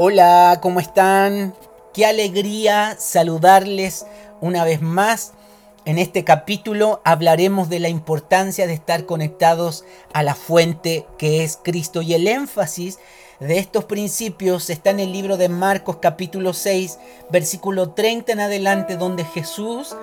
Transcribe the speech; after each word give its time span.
Hola, 0.00 0.60
¿cómo 0.62 0.78
están? 0.78 1.56
Qué 1.92 2.06
alegría 2.06 2.94
saludarles 3.00 4.06
una 4.40 4.62
vez 4.62 4.80
más. 4.80 5.32
En 5.86 5.98
este 5.98 6.22
capítulo 6.22 7.00
hablaremos 7.04 7.68
de 7.68 7.80
la 7.80 7.88
importancia 7.88 8.68
de 8.68 8.74
estar 8.74 9.06
conectados 9.06 9.84
a 10.12 10.22
la 10.22 10.36
fuente 10.36 11.04
que 11.18 11.42
es 11.42 11.58
Cristo 11.60 12.00
y 12.00 12.14
el 12.14 12.28
énfasis 12.28 13.00
de 13.40 13.58
estos 13.58 13.86
principios 13.86 14.70
está 14.70 14.90
en 14.90 15.00
el 15.00 15.12
libro 15.12 15.36
de 15.36 15.48
Marcos 15.48 15.96
capítulo 16.00 16.52
6, 16.52 16.96
versículo 17.30 17.90
30 17.90 18.30
en 18.30 18.38
adelante, 18.40 18.96
donde 18.96 19.24
Jesús 19.24 19.96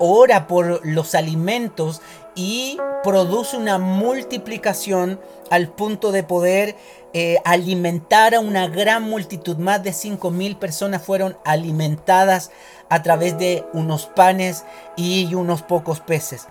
ora 0.00 0.48
por 0.48 0.84
los 0.84 1.14
alimentos 1.14 2.00
y 2.34 2.78
produce 3.04 3.56
una 3.56 3.78
multiplicación 3.78 5.20
al 5.50 5.68
punto 5.68 6.10
de 6.10 6.22
poder 6.22 6.74
eh, 7.12 7.36
alimentar 7.44 8.34
a 8.34 8.40
una 8.40 8.66
gran 8.66 9.02
multitud. 9.02 9.56
Más 9.58 9.82
de 9.82 9.92
5 9.92 10.30
mil 10.30 10.56
personas 10.56 11.02
fueron 11.02 11.36
alimentadas 11.44 12.50
a 12.88 13.02
través 13.02 13.38
de 13.38 13.64
unos 13.72 14.06
panes 14.06 14.64
y 14.96 15.34
unos 15.34 15.62
pocos 15.62 16.00
peces. 16.00 16.48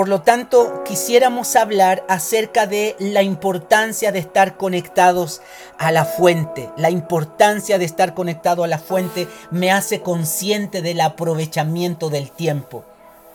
Por 0.00 0.08
lo 0.08 0.22
tanto, 0.22 0.82
quisiéramos 0.82 1.56
hablar 1.56 2.06
acerca 2.08 2.66
de 2.66 2.96
la 2.98 3.22
importancia 3.22 4.12
de 4.12 4.18
estar 4.18 4.56
conectados 4.56 5.42
a 5.76 5.92
la 5.92 6.06
fuente. 6.06 6.70
La 6.78 6.88
importancia 6.88 7.76
de 7.76 7.84
estar 7.84 8.14
conectado 8.14 8.64
a 8.64 8.66
la 8.66 8.78
fuente 8.78 9.28
me 9.50 9.70
hace 9.70 10.00
consciente 10.00 10.80
del 10.80 11.02
aprovechamiento 11.02 12.08
del 12.08 12.30
tiempo. 12.30 12.82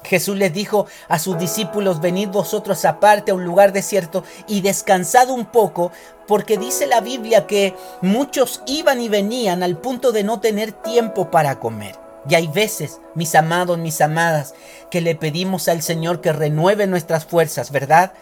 Jesús 0.06 0.38
les 0.38 0.54
dijo 0.54 0.88
a 1.08 1.20
sus 1.20 1.38
discípulos, 1.38 2.02
venid 2.02 2.30
vosotros 2.30 2.84
aparte 2.86 3.30
a 3.30 3.36
un 3.36 3.46
lugar 3.46 3.72
desierto 3.72 4.24
y 4.48 4.62
descansad 4.62 5.30
un 5.30 5.46
poco, 5.46 5.92
porque 6.28 6.58
dice 6.58 6.88
la 6.88 7.00
Biblia 7.00 7.46
que 7.46 7.76
muchos 8.02 8.64
iban 8.66 9.02
y 9.02 9.08
venían 9.08 9.62
al 9.62 9.78
punto 9.78 10.12
de 10.12 10.24
no 10.24 10.40
tener 10.40 10.72
tiempo 10.72 11.30
para 11.30 11.60
comer. 11.60 12.05
Y 12.30 12.36
hay 12.36 12.48
veces, 12.48 13.00
mis 13.14 13.36
amados, 13.36 13.78
mis 13.78 14.02
amadas, 14.02 14.54
que 14.90 15.02
le 15.02 15.16
pedimos 15.16 15.68
al 15.68 15.82
Señor 15.82 16.22
que 16.22 16.34
renueve 16.34 16.88
nuestras 16.88 17.26
fuerzas, 17.26 17.72
¿verdad? 17.72 18.14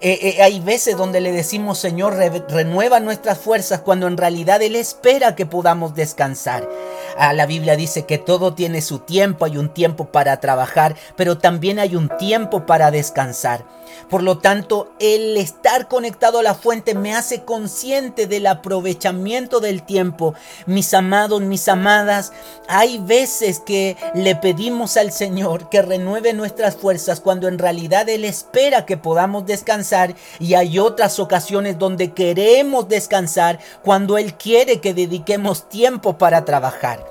Eh, 0.00 0.36
eh, 0.36 0.42
hay 0.42 0.60
veces 0.60 0.96
donde 0.96 1.20
le 1.20 1.32
decimos, 1.32 1.78
Señor, 1.78 2.14
renueva 2.14 3.00
nuestras 3.00 3.38
fuerzas 3.38 3.80
cuando 3.80 4.06
en 4.06 4.16
realidad 4.16 4.60
Él 4.62 4.76
espera 4.76 5.34
que 5.34 5.46
podamos 5.46 5.94
descansar. 5.94 6.68
Ah, 7.16 7.32
la 7.32 7.46
Biblia 7.46 7.76
dice 7.76 8.06
que 8.06 8.18
todo 8.18 8.54
tiene 8.54 8.82
su 8.82 8.98
tiempo, 8.98 9.44
hay 9.44 9.56
un 9.56 9.68
tiempo 9.68 10.06
para 10.06 10.40
trabajar, 10.40 10.96
pero 11.16 11.38
también 11.38 11.78
hay 11.78 11.96
un 11.96 12.08
tiempo 12.18 12.66
para 12.66 12.90
descansar. 12.90 13.64
Por 14.08 14.22
lo 14.22 14.38
tanto, 14.38 14.92
el 14.98 15.36
estar 15.36 15.88
conectado 15.88 16.38
a 16.38 16.42
la 16.42 16.54
fuente 16.54 16.94
me 16.94 17.14
hace 17.14 17.44
consciente 17.44 18.26
del 18.26 18.46
aprovechamiento 18.46 19.60
del 19.60 19.82
tiempo. 19.82 20.34
Mis 20.66 20.92
amados, 20.94 21.40
mis 21.40 21.68
amadas, 21.68 22.32
hay 22.68 22.98
veces 22.98 23.60
que 23.60 23.96
le 24.14 24.36
pedimos 24.36 24.96
al 24.96 25.12
Señor 25.12 25.68
que 25.70 25.82
renueve 25.82 26.32
nuestras 26.32 26.76
fuerzas 26.76 27.20
cuando 27.20 27.48
en 27.48 27.58
realidad 27.58 28.08
Él 28.08 28.24
espera 28.24 28.84
que 28.84 28.96
podamos 28.96 29.46
descansar 29.46 30.14
y 30.38 30.54
hay 30.54 30.78
otras 30.78 31.18
ocasiones 31.18 31.78
donde 31.78 32.12
queremos 32.12 32.88
descansar 32.88 33.58
cuando 33.82 34.18
Él 34.18 34.34
quiere 34.34 34.80
que 34.80 34.94
dediquemos 34.94 35.68
tiempo 35.68 36.18
para 36.18 36.44
trabajar. 36.44 37.03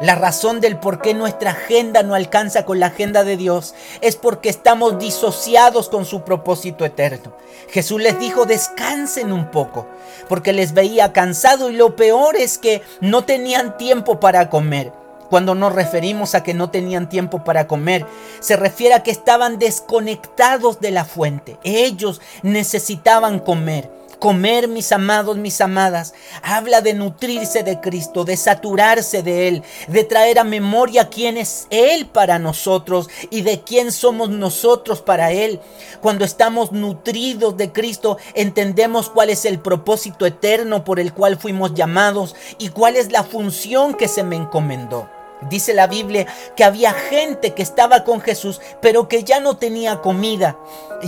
La 0.00 0.14
razón 0.14 0.60
del 0.60 0.78
por 0.78 1.00
qué 1.00 1.14
nuestra 1.14 1.52
agenda 1.52 2.02
no 2.02 2.14
alcanza 2.14 2.64
con 2.64 2.80
la 2.80 2.86
agenda 2.86 3.24
de 3.24 3.36
Dios 3.36 3.74
es 4.00 4.16
porque 4.16 4.48
estamos 4.48 4.98
disociados 4.98 5.88
con 5.88 6.04
su 6.04 6.22
propósito 6.22 6.84
eterno. 6.84 7.36
Jesús 7.68 8.00
les 8.00 8.18
dijo, 8.18 8.44
descansen 8.44 9.32
un 9.32 9.50
poco, 9.50 9.86
porque 10.28 10.52
les 10.52 10.74
veía 10.74 11.12
cansado 11.12 11.70
y 11.70 11.76
lo 11.76 11.96
peor 11.96 12.36
es 12.36 12.58
que 12.58 12.82
no 13.00 13.24
tenían 13.24 13.76
tiempo 13.76 14.20
para 14.20 14.50
comer. 14.50 14.92
Cuando 15.30 15.54
nos 15.54 15.72
referimos 15.74 16.34
a 16.34 16.42
que 16.42 16.52
no 16.52 16.68
tenían 16.68 17.08
tiempo 17.08 17.42
para 17.42 17.66
comer, 17.66 18.04
se 18.40 18.54
refiere 18.54 18.94
a 18.94 19.02
que 19.02 19.10
estaban 19.10 19.58
desconectados 19.58 20.78
de 20.80 20.90
la 20.90 21.06
fuente. 21.06 21.56
Ellos 21.64 22.20
necesitaban 22.42 23.38
comer. 23.38 23.90
Comer, 24.22 24.68
mis 24.68 24.92
amados, 24.92 25.36
mis 25.36 25.60
amadas, 25.60 26.14
habla 26.44 26.80
de 26.80 26.94
nutrirse 26.94 27.64
de 27.64 27.80
Cristo, 27.80 28.22
de 28.22 28.36
saturarse 28.36 29.24
de 29.24 29.48
Él, 29.48 29.64
de 29.88 30.04
traer 30.04 30.38
a 30.38 30.44
memoria 30.44 31.08
quién 31.08 31.36
es 31.36 31.66
Él 31.70 32.06
para 32.06 32.38
nosotros 32.38 33.10
y 33.30 33.42
de 33.42 33.62
quién 33.62 33.90
somos 33.90 34.30
nosotros 34.30 35.02
para 35.02 35.32
Él. 35.32 35.58
Cuando 36.00 36.24
estamos 36.24 36.70
nutridos 36.70 37.56
de 37.56 37.72
Cristo, 37.72 38.16
entendemos 38.34 39.10
cuál 39.10 39.28
es 39.28 39.44
el 39.44 39.58
propósito 39.58 40.24
eterno 40.24 40.84
por 40.84 41.00
el 41.00 41.12
cual 41.12 41.36
fuimos 41.36 41.74
llamados 41.74 42.36
y 42.58 42.68
cuál 42.68 42.94
es 42.94 43.10
la 43.10 43.24
función 43.24 43.94
que 43.94 44.06
se 44.06 44.22
me 44.22 44.36
encomendó. 44.36 45.21
Dice 45.48 45.74
la 45.74 45.86
Biblia 45.86 46.26
que 46.56 46.64
había 46.64 46.92
gente 46.92 47.54
que 47.54 47.62
estaba 47.62 48.04
con 48.04 48.20
Jesús, 48.20 48.60
pero 48.80 49.08
que 49.08 49.24
ya 49.24 49.40
no 49.40 49.56
tenía 49.56 50.00
comida. 50.00 50.56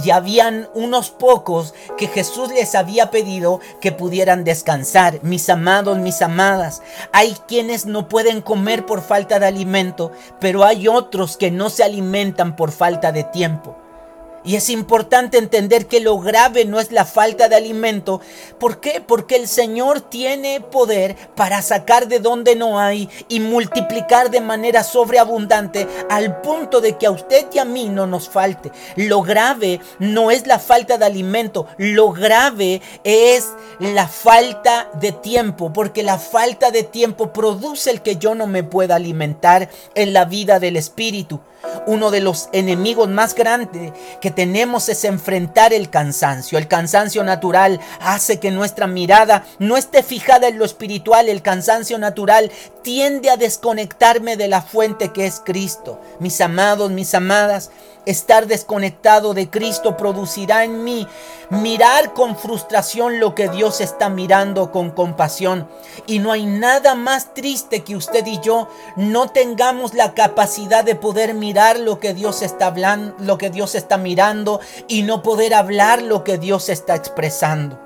Y 0.02 0.10
habían 0.10 0.68
unos 0.74 1.10
pocos 1.10 1.74
que 1.96 2.08
Jesús 2.08 2.50
les 2.50 2.74
había 2.74 3.10
pedido 3.10 3.60
que 3.80 3.92
pudieran 3.92 4.44
descansar. 4.44 5.20
Mis 5.22 5.48
amados, 5.48 5.98
mis 5.98 6.20
amadas, 6.22 6.82
hay 7.12 7.36
quienes 7.46 7.86
no 7.86 8.08
pueden 8.08 8.40
comer 8.40 8.86
por 8.86 9.02
falta 9.02 9.38
de 9.38 9.46
alimento, 9.46 10.10
pero 10.40 10.64
hay 10.64 10.88
otros 10.88 11.36
que 11.36 11.50
no 11.50 11.70
se 11.70 11.84
alimentan 11.84 12.56
por 12.56 12.72
falta 12.72 13.12
de 13.12 13.24
tiempo. 13.24 13.76
Y 14.44 14.56
es 14.56 14.68
importante 14.68 15.38
entender 15.38 15.86
que 15.86 16.00
lo 16.00 16.18
grave 16.18 16.66
no 16.66 16.78
es 16.78 16.92
la 16.92 17.06
falta 17.06 17.48
de 17.48 17.56
alimento. 17.56 18.20
¿Por 18.58 18.78
qué? 18.78 19.00
Porque 19.00 19.36
el 19.36 19.48
Señor 19.48 20.02
tiene 20.02 20.60
poder 20.60 21.16
para 21.34 21.62
sacar 21.62 22.08
de 22.08 22.18
donde 22.18 22.54
no 22.54 22.78
hay 22.78 23.08
y 23.28 23.40
multiplicar 23.40 24.30
de 24.30 24.42
manera 24.42 24.84
sobreabundante 24.84 25.88
al 26.10 26.42
punto 26.42 26.80
de 26.82 26.98
que 26.98 27.06
a 27.06 27.10
usted 27.10 27.46
y 27.52 27.58
a 27.58 27.64
mí 27.64 27.88
no 27.88 28.06
nos 28.06 28.28
falte. 28.28 28.70
Lo 28.96 29.22
grave 29.22 29.80
no 29.98 30.30
es 30.30 30.46
la 30.46 30.58
falta 30.58 30.98
de 30.98 31.06
alimento, 31.06 31.66
lo 31.78 32.12
grave 32.12 32.82
es 33.02 33.48
la 33.78 34.08
falta 34.08 34.90
de 35.00 35.12
tiempo, 35.12 35.72
porque 35.72 36.02
la 36.02 36.18
falta 36.18 36.70
de 36.70 36.82
tiempo 36.82 37.32
produce 37.32 37.90
el 37.90 38.02
que 38.02 38.16
yo 38.16 38.34
no 38.34 38.46
me 38.46 38.62
pueda 38.62 38.96
alimentar 38.96 39.70
en 39.94 40.12
la 40.12 40.26
vida 40.26 40.60
del 40.60 40.76
Espíritu. 40.76 41.40
Uno 41.86 42.10
de 42.10 42.20
los 42.20 42.48
enemigos 42.52 43.08
más 43.08 43.34
grandes 43.34 43.92
que 44.20 44.30
tenemos 44.30 44.88
es 44.88 45.04
enfrentar 45.04 45.72
el 45.72 45.90
cansancio. 45.90 46.58
El 46.58 46.68
cansancio 46.68 47.24
natural 47.24 47.80
hace 48.00 48.40
que 48.40 48.50
nuestra 48.50 48.86
mirada 48.86 49.44
no 49.58 49.76
esté 49.76 50.02
fijada 50.02 50.48
en 50.48 50.58
lo 50.58 50.64
espiritual. 50.64 51.28
El 51.28 51.42
cansancio 51.42 51.98
natural 51.98 52.50
tiende 52.82 53.30
a 53.30 53.36
desconectarme 53.36 54.36
de 54.36 54.48
la 54.48 54.62
fuente 54.62 55.12
que 55.12 55.26
es 55.26 55.40
Cristo. 55.44 56.00
Mis 56.20 56.40
amados, 56.40 56.90
mis 56.90 57.14
amadas, 57.14 57.70
Estar 58.06 58.46
desconectado 58.46 59.32
de 59.32 59.48
Cristo 59.48 59.96
producirá 59.96 60.64
en 60.64 60.84
mí 60.84 61.08
mirar 61.48 62.12
con 62.12 62.36
frustración 62.36 63.18
lo 63.18 63.34
que 63.34 63.48
Dios 63.48 63.80
está 63.80 64.10
mirando 64.10 64.70
con 64.70 64.90
compasión. 64.90 65.66
Y 66.06 66.18
no 66.18 66.30
hay 66.30 66.44
nada 66.44 66.96
más 66.96 67.32
triste 67.32 67.82
que 67.82 67.96
usted 67.96 68.26
y 68.26 68.40
yo 68.40 68.68
no 68.96 69.28
tengamos 69.28 69.94
la 69.94 70.12
capacidad 70.12 70.84
de 70.84 70.96
poder 70.96 71.32
mirar 71.32 71.53
lo 71.78 72.00
que 72.00 72.14
Dios 72.14 72.42
está 72.42 72.66
hablando, 72.66 73.14
lo 73.20 73.38
que 73.38 73.50
Dios 73.50 73.74
está 73.74 73.96
mirando 73.96 74.60
y 74.88 75.02
no 75.02 75.22
poder 75.22 75.54
hablar 75.54 76.02
lo 76.02 76.24
que 76.24 76.36
Dios 76.36 76.68
está 76.68 76.94
expresando. 76.94 77.78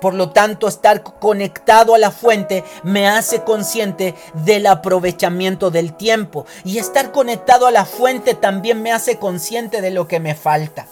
Por 0.00 0.14
lo 0.14 0.30
tanto, 0.30 0.68
estar 0.68 1.02
conectado 1.02 1.94
a 1.94 1.98
la 1.98 2.10
fuente 2.10 2.64
me 2.82 3.06
hace 3.08 3.42
consciente 3.42 4.14
del 4.34 4.66
aprovechamiento 4.66 5.70
del 5.70 5.94
tiempo. 5.94 6.46
Y 6.64 6.78
estar 6.78 7.12
conectado 7.12 7.66
a 7.66 7.70
la 7.70 7.84
fuente 7.84 8.34
también 8.34 8.82
me 8.82 8.92
hace 8.92 9.18
consciente 9.18 9.80
de 9.80 9.90
lo 9.90 10.08
que 10.08 10.20
me 10.20 10.34
falta. 10.34 10.86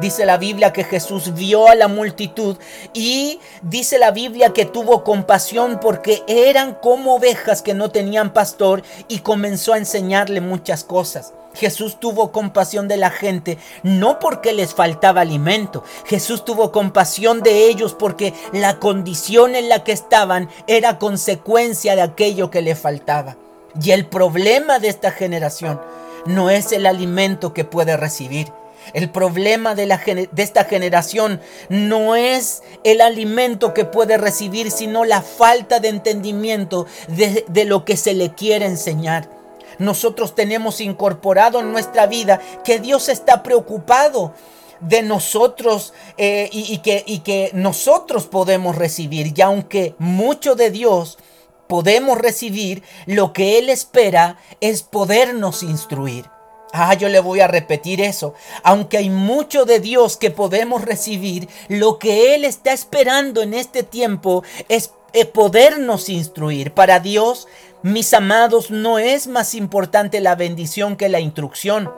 Dice 0.00 0.26
la 0.26 0.36
Biblia 0.36 0.72
que 0.72 0.84
Jesús 0.84 1.32
vio 1.34 1.68
a 1.68 1.74
la 1.74 1.86
multitud 1.86 2.56
y 2.92 3.38
dice 3.62 3.98
la 3.98 4.10
Biblia 4.10 4.52
que 4.52 4.64
tuvo 4.64 5.04
compasión 5.04 5.78
porque 5.80 6.24
eran 6.26 6.74
como 6.74 7.14
ovejas 7.14 7.62
que 7.62 7.72
no 7.72 7.90
tenían 7.90 8.32
pastor 8.32 8.82
y 9.06 9.20
comenzó 9.20 9.74
a 9.74 9.78
enseñarle 9.78 10.40
muchas 10.40 10.82
cosas. 10.82 11.32
Jesús 11.56 11.98
tuvo 11.98 12.32
compasión 12.32 12.86
de 12.88 12.96
la 12.96 13.10
gente, 13.10 13.58
no 13.82 14.18
porque 14.18 14.52
les 14.52 14.74
faltaba 14.74 15.22
alimento. 15.22 15.84
Jesús 16.04 16.44
tuvo 16.44 16.70
compasión 16.70 17.42
de 17.42 17.66
ellos 17.66 17.94
porque 17.94 18.34
la 18.52 18.78
condición 18.78 19.54
en 19.54 19.68
la 19.68 19.82
que 19.82 19.92
estaban 19.92 20.48
era 20.66 20.98
consecuencia 20.98 21.96
de 21.96 22.02
aquello 22.02 22.50
que 22.50 22.62
le 22.62 22.74
faltaba. 22.74 23.36
Y 23.80 23.90
el 23.90 24.06
problema 24.06 24.78
de 24.78 24.88
esta 24.88 25.10
generación 25.10 25.80
no 26.26 26.50
es 26.50 26.72
el 26.72 26.86
alimento 26.86 27.52
que 27.52 27.64
puede 27.64 27.96
recibir. 27.96 28.52
El 28.92 29.10
problema 29.10 29.74
de, 29.74 30.28
esta 30.36 30.64
generación 30.64 31.40
no 31.68 32.14
es 32.14 32.62
el 32.84 33.00
alimento 33.00 33.74
que 33.74 33.84
puede 33.84 34.16
recibir, 34.16 34.70
sino 34.70 35.04
la 35.04 35.22
falta 35.22 35.80
de 35.80 35.88
entendimiento 35.88 36.86
de 37.08 37.64
lo 37.64 37.84
que 37.84 37.96
se 37.96 38.14
le 38.14 38.32
quiere 38.34 38.66
enseñar 38.66 39.28
nosotros 39.78 40.34
tenemos 40.34 40.80
incorporado 40.80 41.60
en 41.60 41.72
nuestra 41.72 42.06
vida 42.06 42.40
que 42.64 42.78
Dios 42.78 43.08
está 43.08 43.42
preocupado 43.42 44.34
de 44.80 45.02
nosotros 45.02 45.94
eh, 46.18 46.48
y, 46.52 46.78
que, 46.78 47.02
y 47.06 47.20
que 47.20 47.50
nosotros 47.54 48.26
podemos 48.26 48.76
recibir. 48.76 49.32
Y 49.36 49.42
aunque 49.42 49.94
mucho 49.98 50.54
de 50.54 50.70
Dios 50.70 51.18
podemos 51.66 52.18
recibir, 52.18 52.82
lo 53.06 53.32
que 53.32 53.58
Él 53.58 53.68
espera 53.68 54.38
es 54.60 54.82
podernos 54.82 55.62
instruir. 55.62 56.26
Ah, 56.72 56.94
yo 56.94 57.08
le 57.08 57.20
voy 57.20 57.40
a 57.40 57.46
repetir 57.46 58.00
eso. 58.00 58.34
Aunque 58.62 58.98
hay 58.98 59.08
mucho 59.08 59.64
de 59.64 59.80
Dios 59.80 60.16
que 60.16 60.30
podemos 60.30 60.82
recibir, 60.82 61.48
lo 61.68 61.98
que 61.98 62.34
Él 62.34 62.44
está 62.44 62.72
esperando 62.72 63.42
en 63.42 63.54
este 63.54 63.82
tiempo 63.82 64.42
es 64.68 64.92
podernos 65.24 66.08
instruir. 66.08 66.72
Para 66.72 67.00
Dios, 67.00 67.48
mis 67.82 68.12
amados, 68.12 68.70
no 68.70 68.98
es 68.98 69.26
más 69.28 69.54
importante 69.54 70.20
la 70.20 70.34
bendición 70.34 70.96
que 70.96 71.08
la 71.08 71.20
instrucción. 71.20 71.90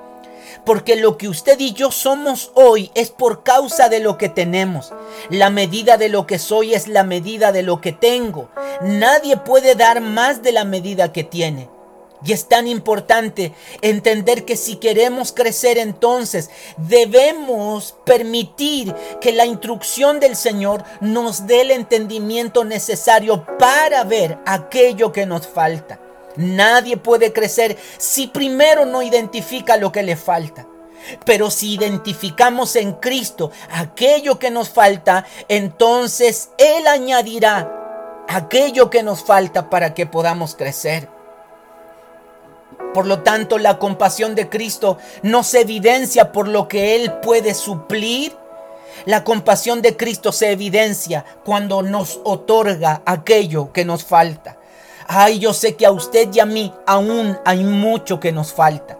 Porque 0.64 0.96
lo 0.96 1.18
que 1.18 1.28
usted 1.28 1.58
y 1.58 1.72
yo 1.72 1.90
somos 1.90 2.52
hoy 2.54 2.90
es 2.94 3.10
por 3.10 3.42
causa 3.42 3.88
de 3.88 4.00
lo 4.00 4.18
que 4.18 4.28
tenemos. 4.28 4.92
La 5.30 5.50
medida 5.50 5.96
de 5.96 6.08
lo 6.08 6.26
que 6.26 6.38
soy 6.38 6.74
es 6.74 6.88
la 6.88 7.04
medida 7.04 7.52
de 7.52 7.62
lo 7.62 7.80
que 7.80 7.92
tengo. 7.92 8.48
Nadie 8.82 9.36
puede 9.36 9.74
dar 9.74 10.00
más 10.00 10.42
de 10.42 10.52
la 10.52 10.64
medida 10.64 11.12
que 11.12 11.24
tiene. 11.24 11.68
Y 12.24 12.32
es 12.32 12.48
tan 12.48 12.66
importante 12.66 13.52
entender 13.80 14.44
que 14.44 14.56
si 14.56 14.76
queremos 14.76 15.32
crecer 15.32 15.78
entonces 15.78 16.50
debemos 16.76 17.94
permitir 18.04 18.94
que 19.20 19.32
la 19.32 19.46
instrucción 19.46 20.18
del 20.18 20.34
Señor 20.34 20.82
nos 21.00 21.46
dé 21.46 21.60
el 21.60 21.70
entendimiento 21.70 22.64
necesario 22.64 23.46
para 23.58 24.02
ver 24.04 24.38
aquello 24.46 25.12
que 25.12 25.26
nos 25.26 25.46
falta. 25.46 26.00
Nadie 26.36 26.96
puede 26.96 27.32
crecer 27.32 27.76
si 27.98 28.26
primero 28.28 28.84
no 28.84 29.02
identifica 29.02 29.76
lo 29.76 29.92
que 29.92 30.02
le 30.02 30.16
falta. 30.16 30.66
Pero 31.24 31.50
si 31.50 31.74
identificamos 31.74 32.76
en 32.76 32.94
Cristo 32.94 33.50
aquello 33.70 34.38
que 34.38 34.50
nos 34.50 34.68
falta, 34.68 35.24
entonces 35.48 36.50
Él 36.58 36.86
añadirá 36.86 38.24
aquello 38.28 38.90
que 38.90 39.02
nos 39.02 39.22
falta 39.24 39.70
para 39.70 39.94
que 39.94 40.06
podamos 40.06 40.54
crecer. 40.54 41.17
Por 42.98 43.06
lo 43.06 43.20
tanto, 43.20 43.58
la 43.58 43.78
compasión 43.78 44.34
de 44.34 44.48
Cristo 44.48 44.98
no 45.22 45.44
se 45.44 45.60
evidencia 45.60 46.32
por 46.32 46.48
lo 46.48 46.66
que 46.66 46.96
Él 46.96 47.12
puede 47.22 47.54
suplir. 47.54 48.36
La 49.04 49.22
compasión 49.22 49.82
de 49.82 49.96
Cristo 49.96 50.32
se 50.32 50.50
evidencia 50.50 51.24
cuando 51.44 51.82
nos 51.82 52.18
otorga 52.24 53.02
aquello 53.06 53.72
que 53.72 53.84
nos 53.84 54.02
falta. 54.02 54.58
Ay, 55.06 55.38
yo 55.38 55.52
sé 55.52 55.76
que 55.76 55.86
a 55.86 55.92
usted 55.92 56.28
y 56.34 56.40
a 56.40 56.44
mí 56.44 56.74
aún 56.88 57.38
hay 57.44 57.62
mucho 57.62 58.18
que 58.18 58.32
nos 58.32 58.52
falta. 58.52 58.98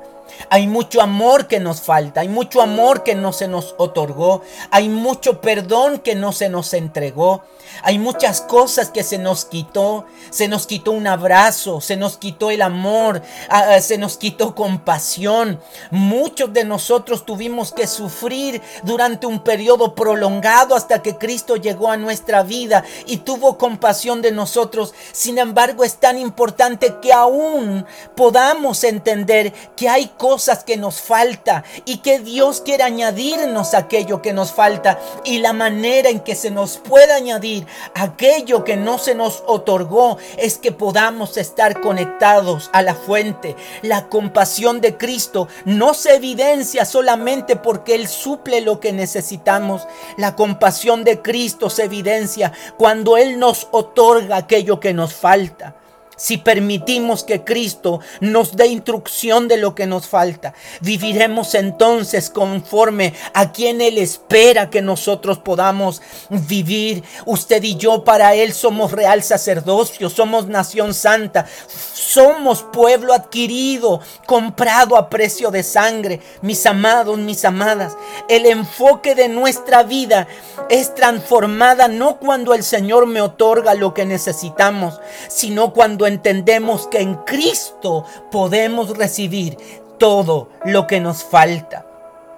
Hay 0.49 0.69
mucho 0.69 1.03
amor 1.03 1.49
que 1.49 1.59
nos 1.59 1.81
falta, 1.81 2.21
hay 2.21 2.29
mucho 2.29 2.63
amor 2.63 3.03
que 3.03 3.17
no 3.17 3.33
se 3.33 3.49
nos 3.49 3.75
otorgó, 3.79 4.43
hay 4.71 4.89
mucho 4.89 5.41
perdón 5.41 5.99
que 5.99 6.15
no 6.15 6.33
se 6.33 6.49
nos 6.49 6.73
entregó, 6.73 7.43
hay 7.83 7.99
muchas 7.99 8.41
cosas 8.41 8.91
que 8.91 9.03
se 9.03 9.19
nos 9.19 9.45
quitó, 9.45 10.07
se 10.31 10.49
nos 10.49 10.67
quitó 10.67 10.93
un 10.93 11.07
abrazo, 11.07 11.81
se 11.81 11.97
nos 11.97 12.17
quitó 12.17 12.51
el 12.51 12.63
amor, 12.63 13.23
ah, 13.49 13.67
ah, 13.71 13.81
se 13.81 13.99
nos 13.99 14.17
quitó 14.17 14.55
compasión. 14.55 15.61
Muchos 15.91 16.53
de 16.53 16.65
nosotros 16.65 17.25
tuvimos 17.25 17.73
que 17.73 17.87
sufrir 17.87 18.61
durante 18.83 19.27
un 19.27 19.41
periodo 19.41 19.95
prolongado 19.95 20.75
hasta 20.75 21.03
que 21.03 21.17
Cristo 21.17 21.57
llegó 21.57 21.91
a 21.91 21.97
nuestra 21.97 22.43
vida 22.43 22.85
y 23.07 23.19
tuvo 23.19 23.59
compasión 23.59 24.23
de 24.23 24.33
nosotros. 24.33 24.95
Sin 25.13 25.39
embargo, 25.39 25.85
es 25.85 25.97
tan 25.97 26.19
importante 26.19 26.97
que 27.01 27.13
aún 27.13 27.87
podamos 28.17 28.85
entender 28.85 29.53
que 29.77 29.89
hay 29.89 30.09
cosas 30.17 30.65
que 30.65 30.77
nos 30.77 31.01
falta 31.01 31.65
y 31.85 31.99
que 31.99 32.19
Dios 32.19 32.61
quiere 32.61 32.83
añadirnos 32.83 33.75
aquello 33.75 34.23
que 34.23 34.33
nos 34.33 34.53
falta 34.53 34.99
y 35.25 35.39
la 35.39 35.53
manera 35.53 36.11
en 36.11 36.21
que 36.21 36.35
se 36.35 36.51
nos 36.51 36.79
puede 36.79 37.13
añadir 37.13 37.67
aquello 37.95 38.65
que 38.65 38.77
no 38.77 38.99
se 38.99 39.15
nos 39.15 39.43
otorgó 39.47 40.19
es 40.37 40.59
que 40.59 40.73
podamos 40.73 41.37
estar 41.37 41.81
conectados 41.81 42.71
a 42.73 42.83
la 42.83 42.95
fuente. 42.95 43.57
La 43.83 44.09
compasión 44.09 44.81
de 44.81 44.97
Cristo 44.97 45.49
no 45.65 45.95
se 45.95 46.15
evidencia 46.17 46.85
solamente 46.85 47.57
porque 47.57 47.95
Él 47.95 48.09
suple 48.09 48.61
lo 48.61 48.81
que 48.81 48.93
necesitamos. 48.93 49.87
La 50.17 50.37
compasión 50.37 51.05
de 51.05 51.23
Cristo 51.23 51.71
se 51.71 51.85
evidencia 51.85 52.53
cuando 52.77 53.17
Él 53.17 53.39
nos 53.39 53.69
otorga 53.71 54.37
aquello 54.37 54.81
que 54.81 54.95
nos 54.95 55.15
falta 55.15 55.78
si 56.19 56.37
permitimos 56.37 57.25
que 57.25 57.45
Cristo 57.45 58.01
nos 58.21 58.57
dé 58.57 58.67
instrucción 58.67 59.49
de 59.49 59.57
lo 59.57 59.75
que 59.75 59.87
nos 59.87 60.07
falta, 60.07 60.53
viviremos 60.81 61.55
entonces 61.55 62.29
conforme 62.29 63.15
a 63.33 63.53
quien 63.53 63.81
Él 63.81 63.97
espera 63.97 64.69
que 64.69 64.83
nosotros 64.83 65.39
podamos 65.39 66.03
vivir. 66.29 67.05
Usted 67.25 67.63
y 67.63 67.77
yo 67.77 68.05
para 68.05 68.35
Él 68.35 68.53
somos 68.53 68.93
real 68.93 69.23
sacerdocio, 69.23 70.11
somos 70.11 70.49
nación 70.49 70.93
santa, 70.93 71.47
somos 71.69 72.65
pueblo 72.65 73.15
adquirido, 73.15 74.01
comprado 74.27 74.97
a 74.97 75.09
precio 75.09 75.51
de 75.53 75.63
sangre. 75.63 76.21
Mis 76.43 76.67
amados, 76.67 77.19
mis 77.19 77.45
amadas, 77.45 77.97
el 78.29 78.47
enfoque 78.47 79.15
de 79.15 79.29
nuestra 79.29 79.85
vida 79.85 80.27
es 80.69 80.95
transformada 80.95 81.87
no 81.87 82.19
cuando 82.19 82.55
el 82.55 82.65
Señor 82.65 83.07
me 83.07 83.21
otorga 83.21 83.75
lo 83.75 83.95
que 83.95 84.05
necesitamos, 84.05 85.01
sino 85.29 85.73
cuando 85.73 86.08
entendemos 86.09 86.89
que 86.89 87.01
en 87.01 87.15
Cristo 87.15 88.05
podemos 88.31 88.97
recibir 88.97 89.57
todo 89.99 90.49
lo 90.65 90.87
que 90.87 91.01
nos 91.01 91.23
falta. 91.23 91.87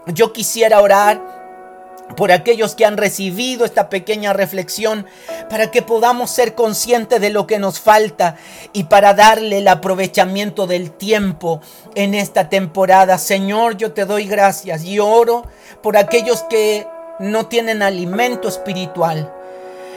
Yo 0.06 0.32
quisiera 0.32 0.80
orar 0.80 1.40
por 2.16 2.32
aquellos 2.32 2.74
que 2.74 2.84
han 2.84 2.96
recibido 2.96 3.64
esta 3.64 3.88
pequeña 3.88 4.32
reflexión, 4.32 5.06
para 5.48 5.70
que 5.70 5.82
podamos 5.82 6.30
ser 6.30 6.54
conscientes 6.54 7.20
de 7.20 7.30
lo 7.30 7.46
que 7.46 7.58
nos 7.58 7.80
falta 7.80 8.36
y 8.72 8.84
para 8.84 9.14
darle 9.14 9.58
el 9.58 9.68
aprovechamiento 9.68 10.66
del 10.66 10.90
tiempo 10.90 11.60
en 11.94 12.14
esta 12.14 12.48
temporada. 12.48 13.18
Señor, 13.18 13.76
yo 13.76 13.92
te 13.92 14.04
doy 14.04 14.26
gracias 14.26 14.84
y 14.84 14.98
oro 14.98 15.46
por 15.82 15.96
aquellos 15.96 16.42
que 16.44 16.86
no 17.20 17.46
tienen 17.46 17.82
alimento 17.82 18.48
espiritual 18.48 19.32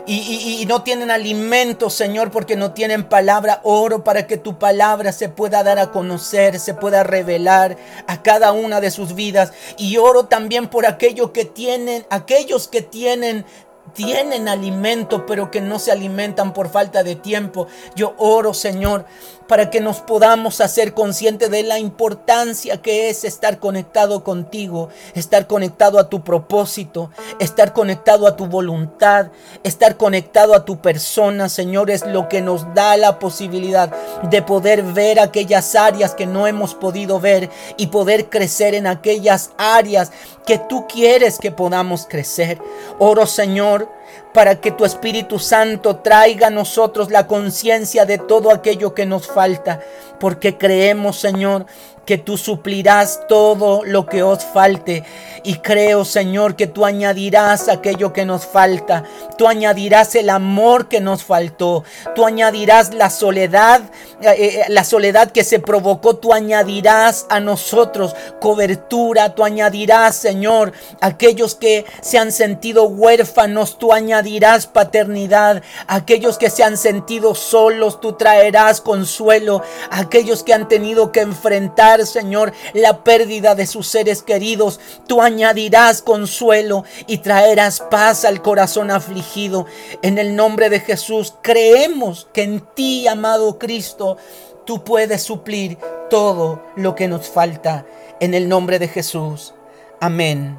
y, 0.06 0.66
no 0.68 0.84
tienen 0.84 1.12
alimento, 1.12 1.90
Señor, 1.90 2.32
porque 2.32 2.56
no 2.56 2.74
tienen 2.74 3.04
palabra. 3.04 3.62
Oro 3.64 4.04
para 4.04 4.28
que 4.28 4.38
tu 4.38 4.58
palabra 4.58 5.12
se 5.12 5.30
pueda 5.30 5.64
dar 5.64 5.80
a 5.80 5.92
conocer, 5.92 6.60
se 6.60 6.74
pueda 6.74 7.04
revelar 7.04 7.78
a 8.08 8.22
cada 8.22 8.52
una 8.52 8.82
de 8.82 8.92
sus 8.92 9.16
vidas. 9.16 9.54
Y 9.78 9.98
oro 9.98 10.26
también 10.26 10.68
por 10.68 10.86
aquellos 10.86 11.32
que 11.32 11.46
tienen, 11.46 12.06
aquellos 12.10 12.68
que 12.68 12.82
tienen 12.82 13.46
tienen 13.94 14.48
alimento, 14.48 15.26
pero 15.26 15.52
que 15.52 15.62
no 15.62 15.78
se 15.78 15.92
alimentan 15.92 16.54
por 16.54 16.70
falta 16.70 17.04
de 17.04 17.16
tiempo. 17.16 17.68
Yo 17.96 18.16
oro, 18.18 18.54
Señor, 18.54 19.06
para 19.54 19.70
que 19.70 19.82
nos 19.82 20.00
podamos 20.00 20.62
hacer 20.62 20.96
conscientes 20.96 21.52
de 21.52 21.62
la 21.62 21.78
importancia 21.78 22.82
que 22.82 23.12
es 23.12 23.24
estar 23.24 23.60
conectado 23.60 24.24
contigo, 24.24 24.90
estar 25.14 25.46
conectado 25.46 26.00
a 26.00 26.10
tu 26.10 26.24
propósito, 26.24 27.12
estar 27.38 27.72
conectado 27.72 28.26
a 28.26 28.36
tu 28.36 28.48
voluntad, 28.48 29.28
estar 29.64 29.96
conectado 29.96 30.56
a 30.56 30.66
tu 30.66 30.82
persona, 30.82 31.50
Señor, 31.50 31.92
es 31.92 32.04
lo 32.04 32.30
que 32.30 32.42
nos 32.42 32.74
da 32.74 32.98
la 32.98 33.20
posibilidad 33.20 33.94
de 34.24 34.42
poder 34.42 34.82
ver 34.82 35.20
aquellas 35.20 35.76
áreas 35.76 36.16
que 36.16 36.26
no 36.26 36.48
hemos 36.48 36.74
podido 36.74 37.20
ver 37.20 37.52
y 37.78 37.88
poder 37.88 38.32
crecer 38.32 38.74
en 38.74 38.88
aquellas 38.88 39.52
áreas 39.60 40.12
que 40.48 40.58
tú 40.58 40.88
quieres 40.88 41.38
que 41.38 41.52
podamos 41.52 42.08
crecer. 42.08 42.60
Oro, 42.98 43.28
Señor, 43.28 43.88
para 44.34 44.60
que 44.60 44.72
tu 44.72 44.86
Espíritu 44.86 45.40
Santo 45.40 45.98
traiga 45.98 46.48
a 46.48 46.52
nosotros 46.52 47.12
la 47.12 47.28
conciencia 47.28 48.06
de 48.06 48.18
todo 48.18 48.52
aquello 48.52 48.94
que 48.94 49.06
nos 49.06 49.28
falta, 49.28 49.80
porque 50.20 50.58
creemos, 50.58 51.20
Señor, 51.20 51.66
que 52.06 52.18
tú 52.18 52.38
suplirás 52.38 53.22
todo 53.28 53.84
lo 53.86 54.06
que 54.06 54.24
os 54.24 54.44
falte. 54.44 55.04
Y 55.44 55.56
creo, 55.56 56.06
Señor, 56.06 56.56
que 56.56 56.68
tú 56.68 56.86
añadirás 56.86 57.70
aquello 57.70 58.14
que 58.14 58.26
nos 58.26 58.46
falta. 58.46 59.04
Tú 59.38 59.48
añadirás 59.48 60.16
el 60.16 60.30
amor 60.30 60.88
que 60.88 61.02
nos 61.02 61.24
faltó. 61.24 61.84
Tú 62.16 62.26
añadirás 62.26 62.94
la 62.94 63.10
soledad, 63.10 63.82
eh, 64.22 64.36
eh, 64.38 64.66
la 64.70 64.84
soledad 64.84 65.32
que 65.32 65.44
se 65.44 65.60
provocó. 65.60 66.16
Tú 66.16 66.34
añadirás 66.34 67.26
a 67.30 67.40
nosotros 67.40 68.16
cobertura. 68.40 69.36
Tú 69.36 69.44
añadirás, 69.44 70.16
Señor, 70.16 70.74
aquellos 71.02 71.56
que 71.56 71.86
se 72.02 72.18
han 72.18 72.32
sentido 72.32 72.84
huérfanos. 72.84 73.78
Tú 73.78 73.94
añadirás 74.04 74.68
paternidad. 74.68 75.64
Aquellos 75.88 76.38
que 76.38 76.50
se 76.50 76.64
han 76.64 76.78
sentido 76.78 77.36
solos, 77.36 78.00
tú 78.00 78.14
traerás 78.14 78.82
consuelo. 78.82 79.64
Aquellos 79.90 80.44
que 80.44 80.54
han 80.54 80.68
tenido 80.68 81.12
que 81.12 81.22
enfrentar 81.22 82.06
Señor, 82.06 82.54
la 82.74 83.04
pérdida 83.04 83.56
de 83.56 83.66
sus 83.66 83.88
seres 83.88 84.22
queridos. 84.22 84.80
Tú 85.08 85.22
añadirás 85.22 86.02
consuelo 86.02 86.84
y 87.08 87.20
traerás 87.20 87.80
paz 87.80 88.26
al 88.26 88.42
corazón 88.42 88.92
afligido. 88.92 89.66
En 90.02 90.18
el 90.18 90.36
nombre 90.36 90.70
de 90.70 90.80
Jesús, 90.80 91.34
creemos 91.42 92.28
que 92.34 92.44
en 92.44 92.62
ti, 92.76 93.08
amado 93.08 93.58
Cristo, 93.60 94.18
tú 94.66 94.84
puedes 94.84 95.24
suplir 95.24 95.78
todo 96.10 96.64
lo 96.76 96.96
que 96.96 97.08
nos 97.08 97.30
falta. 97.30 97.86
En 98.20 98.34
el 98.34 98.48
nombre 98.48 98.80
de 98.80 98.88
Jesús. 98.88 99.54
Amén 100.00 100.58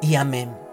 y 0.00 0.14
amén. 0.14 0.67